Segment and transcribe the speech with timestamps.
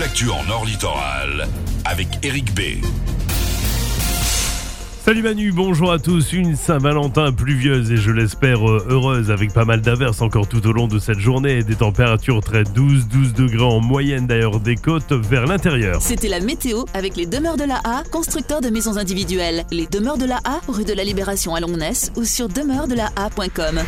[0.00, 1.46] l'actu en Nord Littoral
[1.84, 2.82] avec Eric B.
[5.04, 6.32] Salut Manu, bonjour à tous.
[6.32, 10.72] Une Saint-Valentin pluvieuse et je l'espère euh, heureuse avec pas mal d'averses encore tout au
[10.72, 15.12] long de cette journée et des températures très 12-12 degrés en moyenne d'ailleurs des côtes
[15.12, 16.00] vers l'intérieur.
[16.00, 19.66] C'était la météo avec les demeures de la A, constructeurs de maisons individuelles.
[19.70, 23.80] Les demeures de la A, rue de la Libération à Longness ou sur demeuresdelaa.com.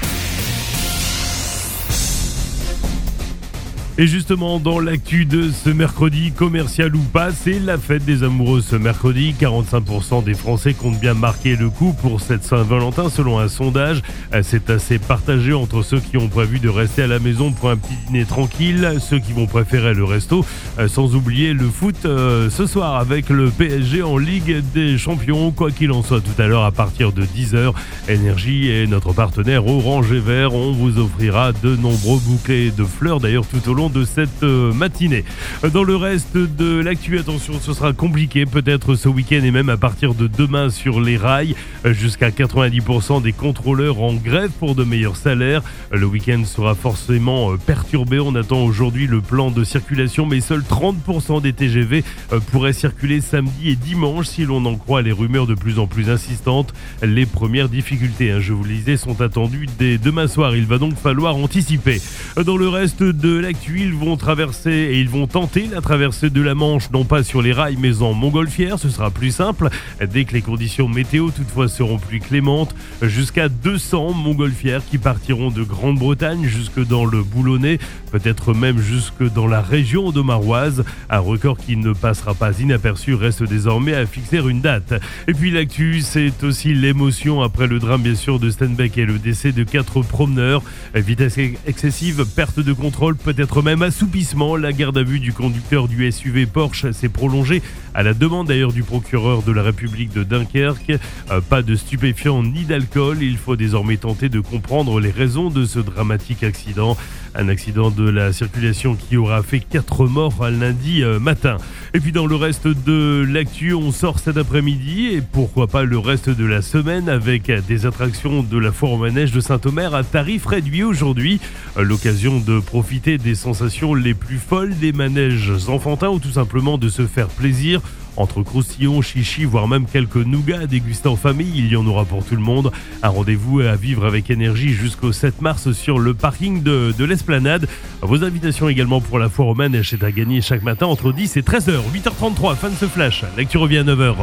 [3.99, 8.63] Et justement, dans l'actu de ce mercredi, commercial ou pas, c'est la fête des amoureux
[8.63, 9.35] ce mercredi.
[9.39, 14.01] 45% des Français comptent bien marquer le coup pour cette Saint-Valentin selon un sondage.
[14.43, 17.77] C'est assez partagé entre ceux qui ont prévu de rester à la maison pour un
[17.77, 20.43] petit dîner tranquille, ceux qui vont préférer le resto,
[20.87, 25.51] sans oublier le foot euh, ce soir avec le PSG en Ligue des Champions.
[25.51, 27.75] Quoi qu'il en soit, tout à l'heure à partir de 10h,
[28.09, 33.21] Énergie et notre partenaire Orange et Vert, on vous offrira de nombreux bouquets de fleurs
[33.21, 35.25] d'ailleurs tout au long de cette euh, matinée.
[35.73, 39.77] Dans le reste de l'actu, attention, ce sera compliqué peut-être ce week-end et même à
[39.77, 41.55] partir de demain sur les rails.
[41.85, 45.63] Euh, jusqu'à 90% des contrôleurs en grève pour de meilleurs salaires.
[45.91, 48.19] Le week-end sera forcément euh, perturbé.
[48.19, 52.05] On attend aujourd'hui le plan de circulation, mais seuls 30% des TGV
[52.51, 56.09] pourraient circuler samedi et dimanche si l'on en croit les rumeurs de plus en plus
[56.09, 56.73] insistantes.
[57.03, 60.57] Les premières difficultés, hein, je vous le disais, sont attendues dès demain soir.
[60.57, 62.01] Il va donc falloir anticiper.
[62.45, 66.43] Dans le reste de l'actu, ils vont traverser et ils vont tenter la traversée de
[66.43, 68.79] la Manche, non pas sur les rails mais en montgolfière.
[68.79, 69.69] Ce sera plus simple
[70.13, 72.75] dès que les conditions météo toutefois seront plus clémentes.
[73.03, 77.79] Jusqu'à 200 montgolfières qui partiront de Grande-Bretagne jusque dans le Boulonnais,
[78.11, 80.85] peut-être même jusque dans la région d'Omaroise.
[81.09, 84.95] Un record qui ne passera pas inaperçu reste désormais à fixer une date.
[85.29, 89.19] Et puis l'actu, c'est aussi l'émotion après le drame bien sûr de Stenbeck et le
[89.19, 90.63] décès de quatre promeneurs.
[90.95, 94.57] Vitesse excessive, perte de contrôle, peut-être même assoupissement.
[94.57, 97.63] La garde à vue du conducteur du SUV Porsche s'est prolongée
[97.95, 100.93] à la demande d'ailleurs du procureur de la République de Dunkerque.
[101.31, 103.19] Euh, pas de stupéfiants ni d'alcool.
[103.23, 106.97] Il faut désormais tenter de comprendre les raisons de ce dramatique accident.
[107.35, 111.57] Un accident de la circulation qui aura fait 4 morts lundi euh, matin.
[111.95, 115.99] Et puis dans le reste de l'actu, on sort cet après-midi et pourquoi pas le
[115.99, 120.03] reste de la semaine avec des attractions de la foire au manège de Saint-Omer à
[120.03, 121.39] tarif réduit aujourd'hui.
[121.77, 126.79] Euh, l'occasion de profiter des sensations les plus folles des manèges enfantins ou tout simplement
[126.79, 127.83] de se faire plaisir.
[128.17, 132.05] Entre croustillons, chichi, voire même quelques nougats à déguster en famille, il y en aura
[132.05, 132.71] pour tout le monde.
[133.03, 137.69] Un rendez-vous à vivre avec énergie jusqu'au 7 mars sur le parking de, de l'Esplanade.
[138.03, 141.43] Vos invitations également pour la foire romaine est à gagner chaque matin entre 10 et
[141.43, 141.81] 13h.
[141.95, 143.25] 8h33, fin de ce flash.
[143.37, 144.15] Lecture revient à 9h.